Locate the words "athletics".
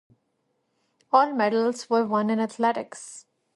2.39-3.27